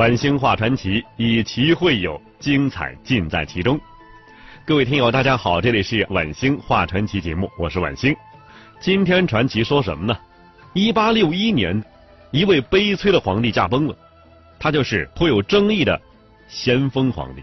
[0.00, 3.78] 晚星画传奇，以奇会友，精彩尽在其中。
[4.64, 8.16] 各位听友，大家好，这里是晚星画传奇节目，我是晚星。
[8.80, 10.18] 今天传奇说什么呢？
[10.72, 11.84] 一八六一年，
[12.30, 13.94] 一位悲催的皇帝驾崩了，
[14.58, 16.00] 他就是颇有争议的
[16.48, 17.42] 咸丰皇帝。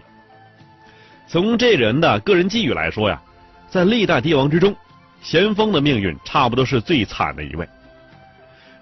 [1.28, 3.22] 从这人的个人际遇来说呀，
[3.68, 4.74] 在历代帝王之中，
[5.22, 7.68] 咸丰的命运差不多是最惨的一位。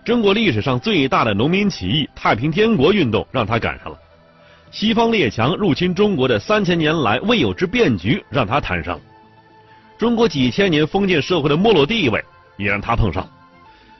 [0.06, 3.98] 中国历史上最大的农民起义——太平天国运动，让他赶上了；
[4.70, 9.02] 西方列强入侵中国的三千年来未有之变局，让他摊上了；
[9.98, 12.24] 中国几千年封建社会的没落地位，
[12.56, 13.28] 也让他碰上。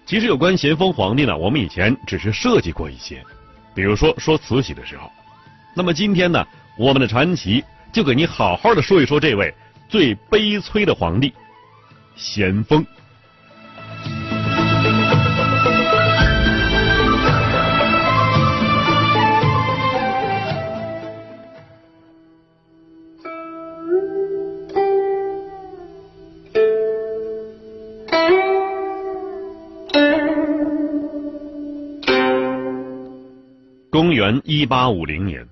[0.07, 3.21] 其实有关咸丰皇帝呢，我们以前只是设计过一些，
[3.75, 5.11] 比如说说慈禧的时候。
[5.75, 6.47] 那么今天呢，
[6.79, 9.53] 我们的传奇就给你好好的说一说这位
[9.89, 11.35] 最悲催的皇帝——
[12.15, 12.87] 咸丰。
[33.97, 35.49] 公元一八五零年，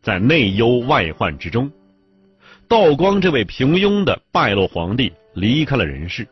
[0.00, 1.70] 在内忧外患之中，
[2.66, 6.26] 道光这位平庸的败落皇帝离开了人世。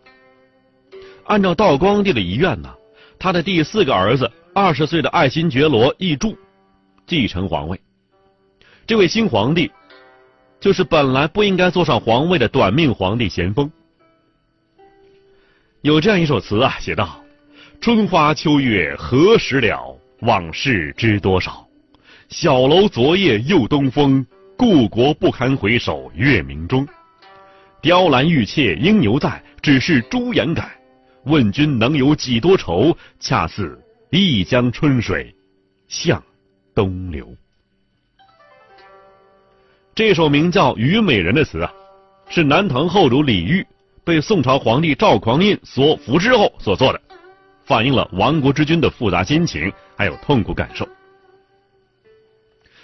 [1.26, 2.74] 按照道光帝的遗愿呢，
[3.18, 6.34] 他的第四个儿子二十岁的爱新觉罗奕柱
[7.06, 7.78] 继承皇位。
[8.86, 9.70] 这位新皇帝
[10.60, 13.70] 就是本来不应该坐上皇位的短命皇帝咸丰。
[15.82, 17.22] 有这样一首词啊，写道
[17.82, 21.66] ：“春花秋月何时了？”往事知多少？
[22.28, 24.24] 小楼昨夜又东风，
[24.56, 26.86] 故国不堪回首月明中。
[27.80, 30.70] 雕栏玉砌应犹在，只是朱颜改。
[31.24, 32.96] 问君能有几多愁？
[33.18, 35.34] 恰似一江春水
[35.88, 36.22] 向
[36.74, 37.34] 东流。
[39.94, 41.72] 这首名叫《虞美人》的词啊，
[42.28, 43.66] 是南唐后主李煜
[44.04, 47.00] 被宋朝皇帝赵匡胤所俘之后所作的。
[47.64, 50.88] 反映了亡国之君的复杂心情，还有痛苦感受。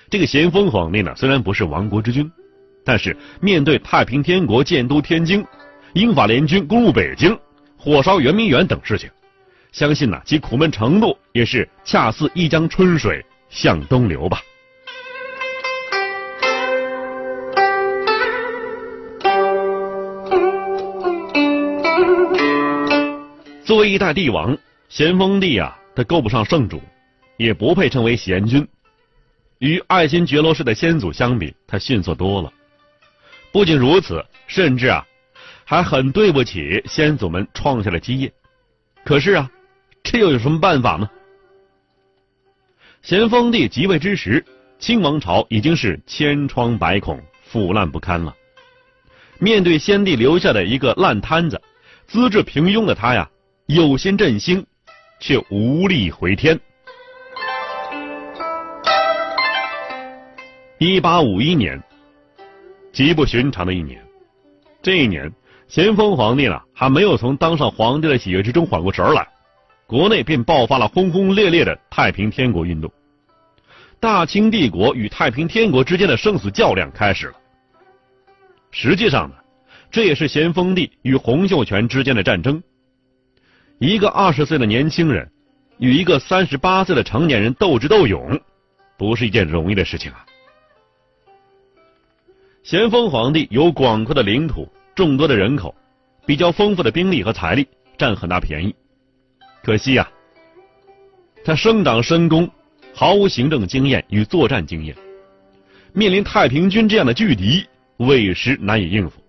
[0.09, 2.31] 这个咸丰皇帝呢，虽然不是亡国之君，
[2.85, 5.45] 但是面对太平天国建都天津、
[5.95, 7.37] 英法联军攻入北京、
[7.77, 9.11] 火烧圆明园等事情，
[9.73, 14.41] 相信呢其苦闷程度也是恰似一江春水向东流吧。
[23.67, 24.57] 作为一代帝王。
[24.89, 26.81] 咸丰帝啊，他够不上圣主，
[27.37, 28.65] 也不配称为贤君。
[29.59, 32.53] 与爱新觉罗氏的先祖相比，他逊色多了。
[33.51, 35.05] 不仅如此，甚至啊，
[35.65, 38.33] 还很对不起先祖们创下的基业。
[39.05, 39.51] 可是啊，
[40.05, 41.11] 这又有什么办法呢？
[43.03, 44.45] 咸丰帝即位之时，
[44.79, 48.33] 清王朝已经是千疮百孔、腐烂不堪了。
[49.41, 51.61] 面对先帝留下的一个烂摊子，
[52.07, 53.29] 资质平庸的他呀，
[53.67, 54.67] 有心振兴。
[55.19, 56.61] 却无力回天。
[60.77, 61.83] 一八五一年，
[62.93, 63.99] 极不寻常的一年。
[64.83, 65.33] 这一年，
[65.69, 69.27] 咸丰皇帝呢还没有从当上皇帝的喜悦之中缓过神来，
[69.87, 72.93] 国内便爆发了轰轰烈烈的太平天国运动。
[73.99, 77.35] 大清帝国与太平天国之间的生死较量开始了。
[78.71, 79.37] 实际上呢，
[79.91, 82.63] 这也是咸丰帝与洪秀全之间的战争。
[83.79, 85.31] 一个二十岁的年轻人
[85.79, 88.41] 与一个三十八岁的成年人斗智斗勇，
[88.97, 90.25] 不是一件容易的事情啊。
[92.63, 95.75] 咸丰皇帝有广阔的领土、众多的人口、
[96.25, 97.69] 比较丰富的兵力和财力，
[97.99, 98.75] 占很大便宜。
[99.63, 100.11] 可惜啊，
[101.45, 102.51] 他生长深宫，
[102.95, 104.97] 毫无行政经验与作战经验，
[105.93, 107.67] 面临太平军这样的巨敌，
[107.99, 109.21] 委实难以应付。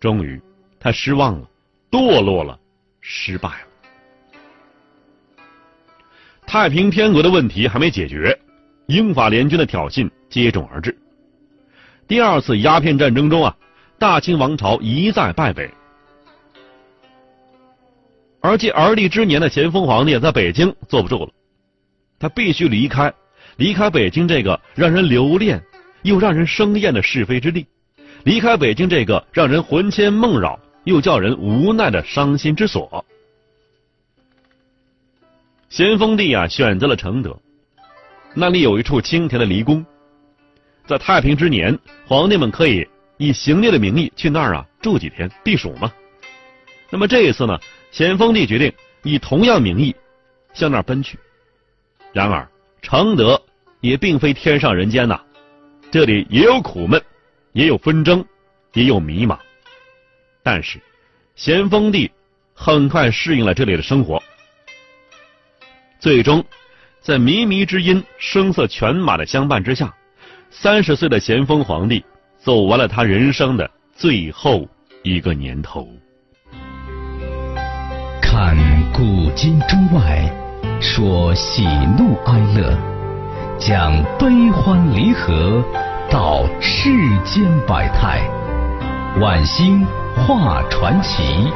[0.00, 0.42] 终于，
[0.80, 1.48] 他失望了，
[1.92, 2.58] 堕落了，
[3.00, 3.67] 失败了。
[6.50, 8.34] 太平天国的问题还没解决，
[8.86, 10.96] 英法联军的挑衅接踵而至。
[12.06, 13.54] 第二次鸦片战争中啊，
[13.98, 15.70] 大清王朝一再败北，
[18.40, 21.30] 而继而立之年的咸丰皇帝在北京坐不住了，
[22.18, 23.12] 他必须离开，
[23.58, 25.62] 离开北京这个让人留恋
[26.00, 27.66] 又让人生厌的是非之地，
[28.24, 33.04] 离开北京这个让人魂牵梦绕又叫人无奈的伤心之所。
[35.68, 37.38] 咸丰帝啊，选择了承德，
[38.34, 39.84] 那里有一处清甜的离宫。
[40.86, 42.88] 在太平之年，皇帝们可以
[43.18, 45.92] 以行猎的名义去那儿啊住几天避暑嘛。
[46.88, 47.58] 那么这一次呢，
[47.90, 48.72] 咸丰帝决定
[49.02, 49.94] 以同样名义
[50.54, 51.18] 向那儿奔去。
[52.14, 52.48] 然而，
[52.80, 53.40] 承德
[53.80, 55.20] 也并非天上人间呐，
[55.90, 57.00] 这里也有苦闷，
[57.52, 58.24] 也有纷争，
[58.72, 59.38] 也有迷茫。
[60.42, 60.80] 但是，
[61.36, 62.10] 咸丰帝
[62.54, 64.22] 很快适应了这里的生活。
[66.00, 66.44] 最终，
[67.00, 69.92] 在靡靡之音、声色犬马的相伴之下，
[70.48, 72.04] 三十岁的咸丰皇帝
[72.38, 74.66] 走完了他人生的最后
[75.02, 75.88] 一个年头。
[78.22, 78.56] 看
[78.92, 80.32] 古今中外，
[80.80, 81.64] 说喜
[81.98, 82.78] 怒哀乐，
[83.58, 85.64] 讲悲欢离合，
[86.08, 86.90] 道世
[87.24, 88.20] 间百态，
[89.20, 89.84] 晚星
[90.14, 91.50] 画传奇。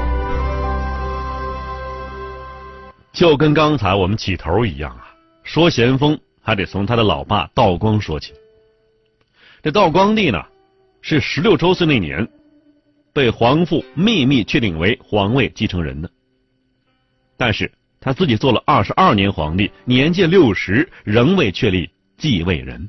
[3.12, 8.32] 就跟刚才我们起头一样啊，说咸丰还得从他的老爸道光说起。
[9.62, 10.42] 这道光帝呢，
[11.02, 12.26] 是十六周岁那年，
[13.12, 16.10] 被皇父秘密确定为皇位继承人的。
[17.36, 17.70] 但是
[18.00, 22.88] 他自己做了二十二年皇帝，年届六十，仍未确立继位人。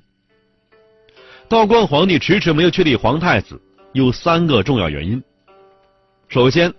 [1.50, 3.62] 道光皇帝迟迟没有确立皇太子，
[3.92, 5.22] 有三个重要原因。
[6.30, 6.74] 首先，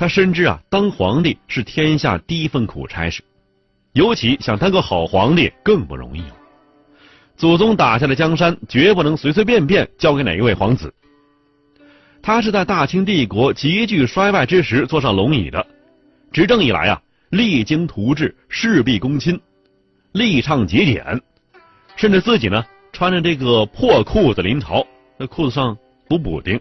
[0.00, 3.22] 他深知啊，当皇帝是天下第一份苦差事，
[3.92, 6.36] 尤其想当个好皇帝更不容易了。
[7.36, 10.94] 祖宗打下的江山，绝不能随随便便交给哪一位皇子。
[12.22, 15.66] 他是在大清帝国急剧衰败之时坐上龙椅的，
[16.32, 19.38] 执政以来啊，励精图治，事必躬亲，
[20.12, 21.20] 力倡节俭，
[21.96, 24.86] 甚至自己呢穿着这个破裤子临朝，
[25.18, 25.76] 那裤子上
[26.08, 26.58] 补补丁。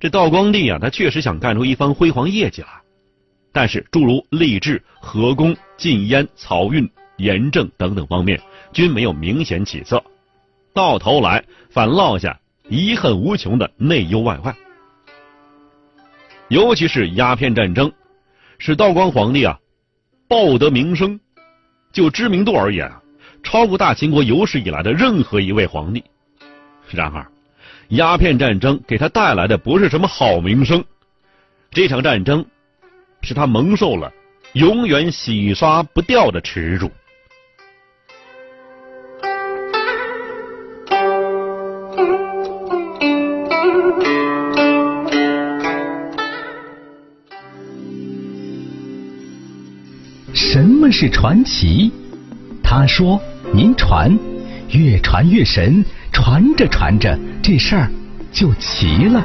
[0.00, 2.68] 这道光帝啊，他确实想干出一番辉煌业绩来，
[3.52, 8.40] 但是诸如吏治、河工、禁烟、漕运、盐政等等方面
[8.72, 10.02] 均没有明显起色，
[10.72, 14.56] 到头来反落下遗恨无穷的内忧外患。
[16.48, 17.92] 尤其是鸦片战争，
[18.58, 19.60] 使道光皇帝啊
[20.26, 21.20] 报得名声，
[21.92, 23.02] 就知名度而言啊，
[23.42, 26.02] 超过大清国有史以来的任何一位皇帝。
[26.88, 27.30] 然而。
[27.90, 30.84] 鸦片战争给他带来的不是什么好名声，
[31.72, 32.46] 这场战争
[33.22, 34.12] 使他蒙受了
[34.52, 36.88] 永远洗刷不掉的耻辱。
[50.32, 51.90] 什么是传奇？
[52.62, 53.20] 他说
[53.52, 54.16] ：“您传，
[54.68, 57.16] 越传越神。”传着传着，
[57.52, 57.90] 这事儿
[58.32, 59.20] 就齐了。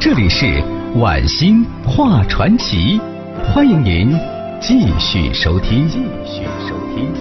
[0.00, 0.64] 这里是
[0.98, 2.98] 晚星画传奇，
[3.44, 4.18] 欢迎您
[4.58, 5.86] 继续收听。
[5.90, 7.12] 继续收听。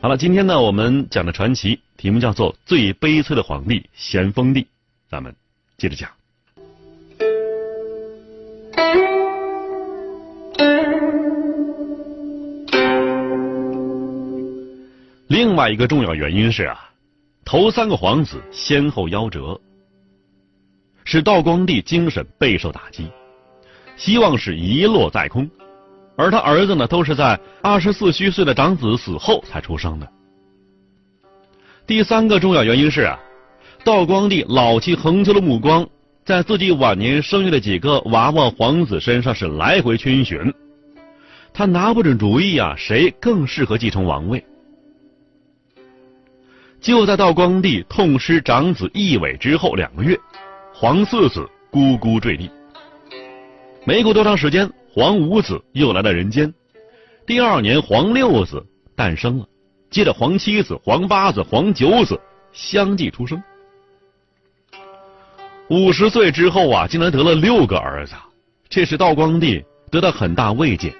[0.00, 4.62] 好了，今天呢，我们讲的传奇题目叫做《最悲催的皇帝咸丰帝》，
[5.10, 5.36] 咱们
[5.76, 6.08] 接着讲。
[15.32, 16.90] 另外一个重要原因是啊，
[17.42, 19.58] 头三个皇子先后夭折，
[21.04, 23.10] 使道光帝精神备受打击，
[23.96, 25.48] 希望是一落再空。
[26.18, 30.06] 而他儿子呢，都是在二十四虚岁的长子死后才出生的。
[31.86, 33.18] 第三个重要原因是啊，
[33.84, 35.88] 道光帝老气横秋的目光，
[36.26, 40.52] 在自己晚年生育的几个娃娃皇子身上是来回逡巡，
[41.54, 44.44] 他拿不准主意啊，谁更适合继承王位。
[46.82, 50.18] 就在道光帝痛失长子奕纬之后两个月，
[50.74, 52.50] 皇四子咕咕坠地。
[53.84, 56.52] 没过多长时间，皇五子又来到人间。
[57.24, 59.46] 第二年，皇六子诞生了，
[59.90, 62.20] 接着皇七子、皇八子、皇九子
[62.52, 63.40] 相继出生。
[65.70, 68.16] 五十岁之后啊，竟然得了六个儿子，
[68.68, 70.92] 这使道光帝得到很大慰藉。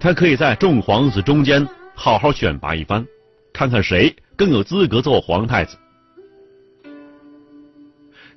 [0.00, 3.06] 他可以在众皇子中间好好选拔一番，
[3.52, 4.12] 看看谁。
[4.36, 5.76] 更有资格做皇太子。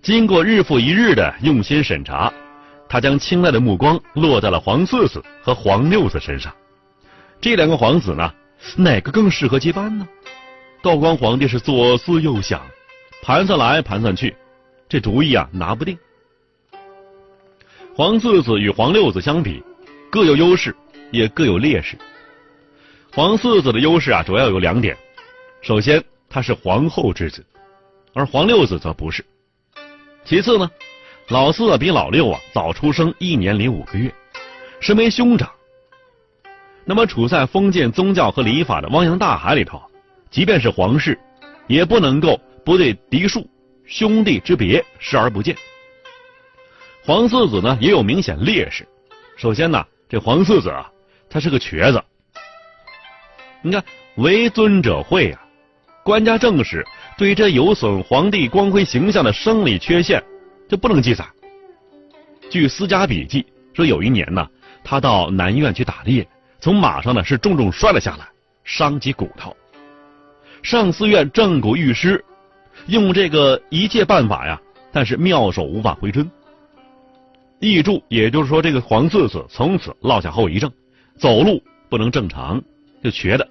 [0.01, 2.31] 经过日复一日的用心审查，
[2.87, 6.55] 他将青睐的目光落在了皇四子和皇六子身上。
[7.41, 8.33] 这两个皇子呢，
[8.77, 10.07] 哪个更适合接班呢？
[10.81, 12.61] 道光皇帝是左思右想，
[13.21, 14.33] 盘算来盘算去，
[14.87, 15.97] 这主意啊拿不定。
[17.93, 19.61] 皇四子与皇六子相比，
[20.09, 20.73] 各有优势，
[21.11, 21.97] 也各有劣势。
[23.11, 24.95] 皇四子的优势啊，主要有两点：
[25.61, 27.45] 首先，他是皇后之子，
[28.13, 29.25] 而皇六子则不是。
[30.23, 30.69] 其次呢，
[31.27, 34.13] 老四比老六啊早出生一年零五个月，
[34.79, 35.49] 身为兄长。
[36.85, 39.81] 那么处在封建宗教和礼法的汪洋大海里头，
[40.31, 41.19] 即便是皇室，
[41.67, 43.47] 也不能够不对嫡庶、
[43.85, 45.55] 兄弟之别视而不见。
[47.03, 48.87] 皇四子呢也有明显劣势，
[49.35, 50.89] 首先呢，这皇四子啊，
[51.29, 52.01] 他是个瘸子。
[53.61, 53.83] 你看，
[54.15, 55.41] 为尊者讳啊，
[56.03, 56.85] 官家正史
[57.17, 60.23] 对这有损皇帝光辉形象的生理缺陷
[60.67, 61.25] 就不能记载。
[62.49, 64.47] 据私家笔记说，有一年呢，
[64.83, 66.27] 他到南苑去打猎，
[66.59, 68.27] 从马上呢是重重摔了下来，
[68.63, 69.55] 伤及骨头。
[70.63, 72.23] 上寺院正骨御师
[72.87, 74.59] 用这个一切办法呀，
[74.91, 76.29] 但是妙手无法回春。
[77.59, 80.71] 译注，也就是说，这个黄四子从此落下后遗症，
[81.17, 82.61] 走路不能正常，
[83.03, 83.47] 就瘸的。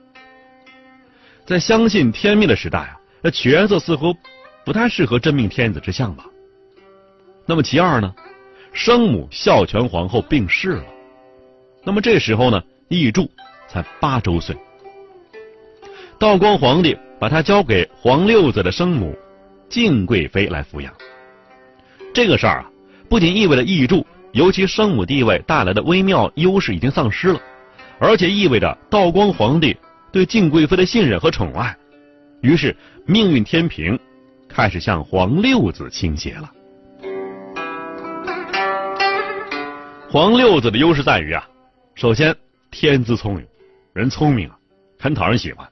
[1.49, 4.15] 在相信天命的时代啊，那瘸子似乎
[4.67, 6.27] 不太适合真命天子之相吧。
[7.47, 8.15] 那么其二呢，
[8.75, 10.85] 生母孝全皇后病逝了。
[11.85, 13.31] 那么这时候呢，奕柱
[13.67, 14.55] 才八周岁。
[16.19, 19.17] 道光皇帝把他交给皇六子的生母
[19.71, 20.93] 敬贵妃来抚养。
[22.13, 22.71] 这个事儿啊。
[23.09, 27.41] 不仅意味着奕柱由其生母地位带来的微妙优势已经丧失了，
[27.99, 29.75] 而且意味着道光皇帝
[30.11, 31.77] 对敬贵妃的信任和宠爱，
[32.41, 33.99] 于是命运天平
[34.49, 36.51] 开始向皇六子倾斜了。
[40.11, 41.47] 皇六子的优势在于啊，
[41.95, 42.35] 首先
[42.71, 43.47] 天资聪颖，
[43.93, 44.57] 人聪明啊，
[44.99, 45.69] 很讨人喜欢，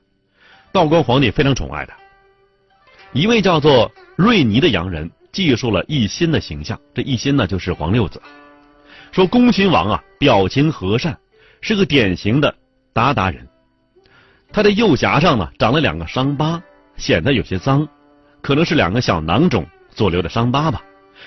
[0.73, 1.97] 道光皇帝非常宠爱他。
[3.12, 5.11] 一位叫做瑞尼的洋人。
[5.33, 8.23] 记述了奕欣的形象，这奕欣呢就是皇六子。
[9.12, 11.14] 说恭亲王啊，表情和善，
[11.61, 12.57] 是个典型的
[12.95, 13.47] 鞑靼人。
[14.57, 16.63] 他的右颊上呢长了两个伤疤，
[16.97, 17.87] 显得有些脏，
[18.41, 20.83] 可能是两个小囊肿所留的伤疤吧。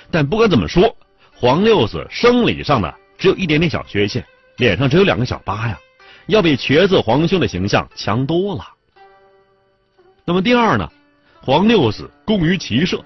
[0.10, 0.98] 但不管怎么说，
[1.36, 4.26] 黄六子生理上呢只有一点点小缺陷，
[4.58, 5.78] 脸上只有两个小疤呀，
[6.26, 8.66] 要比瘸子皇兄的形象强多了。
[10.26, 10.90] 那么第二呢，
[11.40, 13.00] 黄六子工于骑射。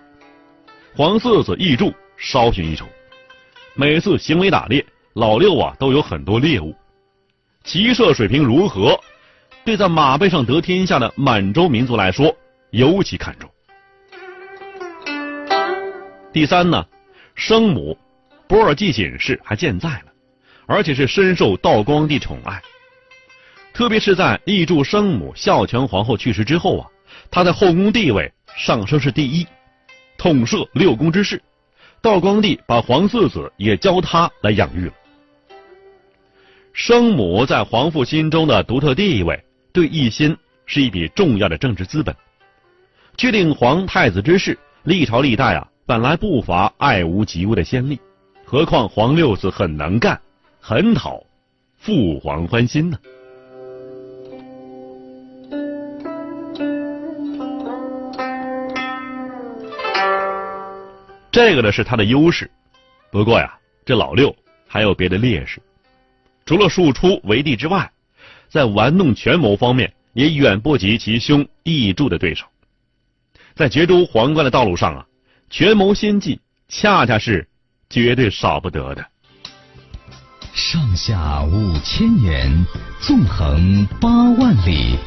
[0.95, 2.85] 黄四子奕柱稍逊一筹，
[3.73, 6.73] 每次行为打猎，老六啊都有很多猎物，
[7.65, 8.97] 骑射水平如何，
[9.65, 12.35] 对在马背上得天下的满洲民族来说
[12.71, 13.49] 尤其看重。
[16.33, 16.85] 第三呢，
[17.35, 17.97] 生母
[18.47, 20.05] 波尔济锦氏还健在了，
[20.65, 22.61] 而且是深受道光帝宠爱，
[23.73, 26.87] 特别是在奕柱生母孝全皇后去世之后啊，
[27.31, 29.47] 他在后宫地位上升是第一。
[30.17, 31.41] 统摄六宫之事，
[32.01, 34.93] 道光帝把皇四子也交他来养育了。
[36.73, 39.43] 生母在皇父心中的独特地位，
[39.73, 40.37] 对奕心
[40.67, 42.15] 是一笔重要的政治资本。
[43.17, 47.99] 确定皇太子之事，历朝历代啊，本来不乏爱屋及乌的先例，
[48.45, 50.21] 何况皇六子很能干，
[50.59, 51.23] 很讨
[51.79, 52.99] 父皇欢心呢。
[61.31, 62.49] 这个呢是他的优势，
[63.09, 64.35] 不过呀，这老六
[64.67, 65.59] 还有别的劣势。
[66.45, 67.91] 除了庶出为帝之外，
[68.53, 72.45] 在玩弄权谋方面也远不及其兄易柱的对手。
[73.55, 75.07] 在角逐皇冠的道路上啊，
[75.49, 77.47] 权谋心计恰恰是
[77.89, 79.03] 绝对少不得的。
[80.53, 82.63] 上下五千年，
[83.01, 84.97] 纵横八万里，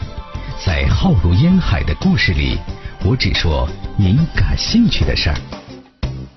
[0.64, 2.58] 在浩如烟海的故事里，
[3.04, 5.36] 我只说您感兴趣的事儿。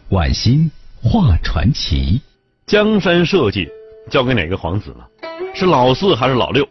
[0.09, 0.69] 晚星
[1.01, 2.21] 画传奇，
[2.67, 3.67] 江山社稷
[4.11, 5.07] 交给哪个皇子了？
[5.55, 6.69] 是老四还是老六？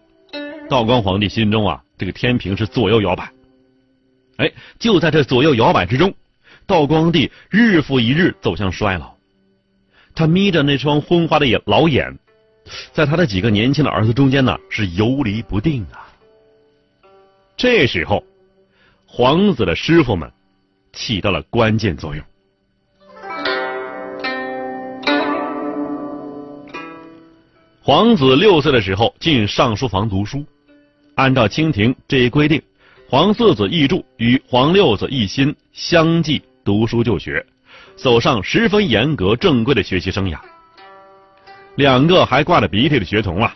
[0.69, 3.33] 道光皇帝心中啊，这个天平是左右摇摆。
[4.37, 6.15] 哎，就在这左右摇摆之中，
[6.67, 9.15] 道光帝日复一日走向衰老。
[10.15, 12.19] 他眯着那双昏花的眼老眼，
[12.93, 16.07] 在他的几个年轻的儿子中间呢，是游离不定啊。
[17.57, 18.23] 这时候，
[19.07, 20.31] 皇子的师傅们
[20.93, 22.25] 起到了关键作用。
[27.81, 30.45] 皇子六岁的时候进尚书房读书，
[31.19, 32.63] 按照清廷这一规定，
[33.09, 37.45] 黄四子奕柱与黄六子奕欣相继读书就学，
[37.97, 40.39] 走上十分严格正规的学习生涯。
[41.75, 43.53] 两个还挂着鼻涕的学童啊，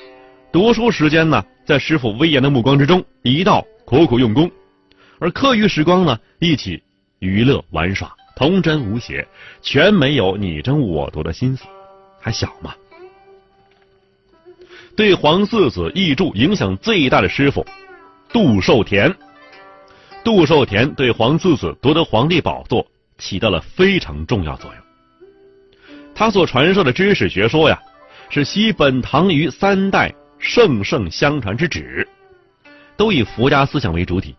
[0.51, 4.49] 读书时间呢，在师傅威严的目光之中，一道苦苦用功；
[5.21, 6.83] 而课余时光呢，一起
[7.21, 9.25] 娱乐玩耍，童真无邪，
[9.61, 11.63] 全没有你争我夺的心思，
[12.21, 12.75] 还小嘛。
[14.97, 17.65] 对黄四子译著影响最大的师傅，
[18.33, 19.15] 杜寿田。
[20.25, 22.87] 杜寿田对黄四子夺得皇帝宝座
[23.19, 24.83] 起到了非常重要作用。
[26.15, 27.81] 他所传授的知识学说呀。
[28.35, 32.09] 是西本唐于三代圣圣相传之旨，
[32.97, 34.35] 都以佛家思想为主体，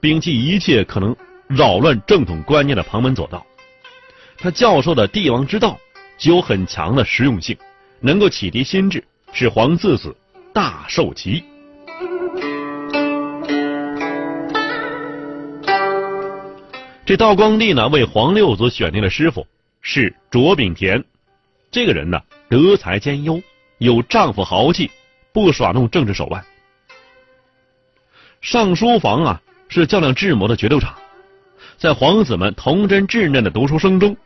[0.00, 1.14] 摒弃一切可能
[1.46, 3.46] 扰乱正统观念的旁门左道。
[4.36, 5.78] 他教授的帝王之道
[6.18, 7.56] 具有很强的实用性，
[8.00, 10.16] 能够启迪心智，是皇四子
[10.52, 11.44] 大受其益。
[17.04, 19.46] 这道光帝呢，为皇六子选定的师傅
[19.80, 21.04] 是卓炳田，
[21.70, 22.20] 这个人呢。
[22.48, 23.42] 德才兼优，
[23.78, 24.88] 有丈夫豪气，
[25.32, 26.44] 不耍弄政治手腕。
[28.40, 30.94] 上书房啊，是较量智谋的决斗场，
[31.76, 34.16] 在皇子们童真稚嫩的读书声中，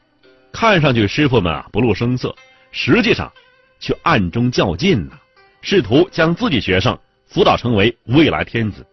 [0.53, 2.37] 看上去师傅们啊不露声色，
[2.73, 3.33] 实际上
[3.81, 5.19] 却暗中较劲呢，
[5.63, 6.97] 试图将自己学生
[7.27, 8.87] 辅导成为未来天子。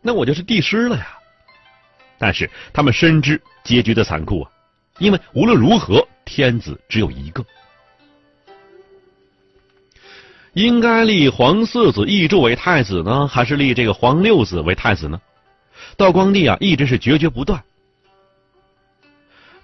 [0.00, 1.18] 那我就是帝师了呀！
[2.18, 4.50] 但是他们深知结局的残酷啊，
[4.98, 7.44] 因为无论如何，天子只有一个。
[10.52, 15.20] 应该立皇四子奕柱为太子呢，还是立这个皇六子为太子呢？
[15.96, 17.64] 道光帝啊，一直是决绝不断。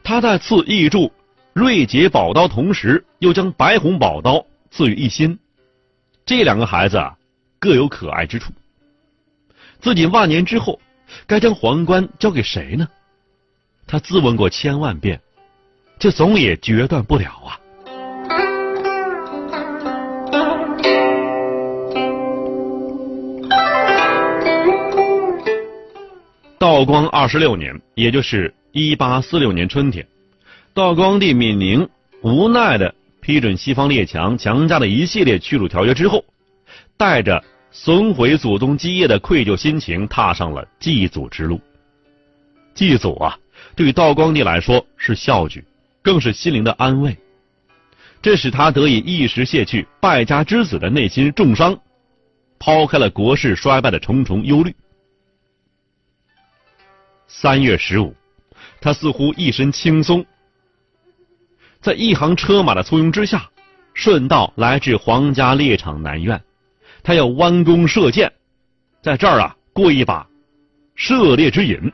[0.02, 1.12] 他在赐奕柱
[1.58, 5.36] 锐捷宝刀同时，又将白虹宝刀赐予一心。
[6.24, 7.16] 这两个孩子啊，
[7.58, 8.52] 各有可爱之处。
[9.80, 10.80] 自己万年之后，
[11.26, 12.86] 该将皇冠交给谁呢？
[13.88, 15.20] 他自问过千万遍，
[15.98, 17.58] 却总也决断不了啊。
[26.56, 30.06] 道光二十六年，也就是一八四六年春天，
[30.78, 31.88] 道光帝敏宁
[32.22, 36.24] 无奈的批准西方列强强加的一系列驱逐条约之后，
[36.96, 41.60] 带着损毁祖宗基业的愧疚心情，踏上了祭祖之路。
[42.74, 43.36] 祭祖啊，
[43.74, 45.64] 对道光帝来说是孝举，
[46.00, 47.18] 更是心灵的安慰，
[48.22, 51.76] 这使他得以一时卸去败家之子的内心重伤，
[52.60, 54.72] 抛开了国势衰败的重重忧虑。
[57.26, 58.14] 三月十五，
[58.80, 60.24] 他似乎一身轻松，
[61.80, 63.48] 在一行车马的簇拥之下，
[63.94, 66.40] 顺道来至皇家猎场南苑。
[67.02, 68.32] 他要弯弓射箭，
[69.00, 70.28] 在这儿啊过一把
[70.94, 71.92] 射猎之瘾。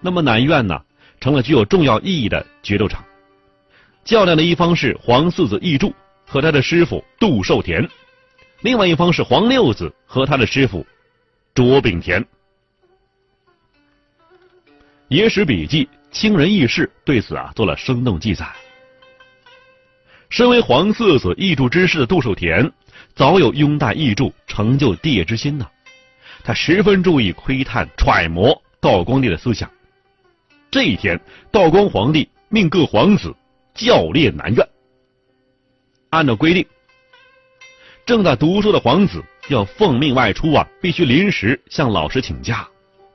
[0.00, 0.80] 那么南苑呢，
[1.20, 3.04] 成了具有重要意义的决斗场。
[4.04, 5.94] 较量的一方是皇四子易柱
[6.26, 7.88] 和他的师傅杜寿田，
[8.62, 10.84] 另外一方是黄六子和他的师傅
[11.54, 12.24] 卓炳田。
[15.08, 18.46] 野史笔记清人轶事对此啊做了生动记载。
[20.30, 22.70] 身为皇四子奕柱之师的杜守田，
[23.14, 25.66] 早有拥戴奕柱成就帝业之心呢。
[26.44, 29.70] 他十分注意窥探揣摩道光帝的思想。
[30.70, 31.18] 这一天，
[31.50, 33.34] 道光皇帝命各皇子
[33.74, 34.68] 教练南苑。
[36.10, 36.66] 按照规定，
[38.04, 42.68] 正在读书的皇子要奉命外出啊，必须临时向老师请假，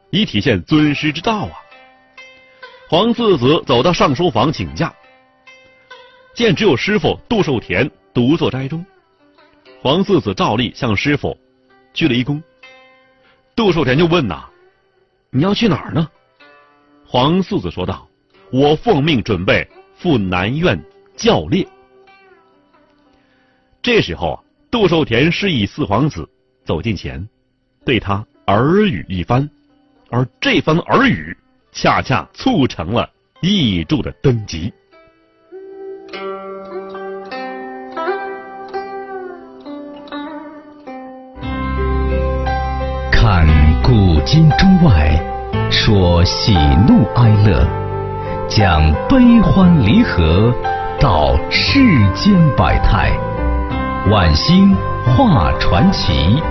[0.10, 1.63] 以体现尊师之道啊。
[2.94, 4.94] 黄四子走到上书房请假，
[6.36, 8.86] 见只有师傅杜寿田独坐斋中，
[9.82, 11.36] 黄四子照例向师傅
[11.92, 12.40] 鞠了一躬。
[13.56, 14.48] 杜寿田就问呐
[15.34, 16.08] ：“你要去哪儿呢？”
[17.04, 18.08] 黄四子说道
[18.54, 20.80] ：“我奉命准备赴南苑
[21.16, 21.68] 教猎。”
[23.82, 26.30] 这时候啊，杜寿田示意四皇子
[26.64, 27.28] 走近前，
[27.84, 29.50] 对他耳语一番，
[30.12, 31.36] 而这番耳语。
[31.74, 33.10] 恰恰促成了
[33.42, 34.72] 易柱的登基。
[43.12, 43.48] 看
[43.82, 45.20] 古今中外，
[45.72, 46.54] 说喜
[46.88, 47.68] 怒哀乐，
[48.48, 50.54] 讲悲欢离合，
[51.00, 51.80] 道世
[52.14, 53.12] 间百态，
[54.12, 56.42] 晚星画传奇。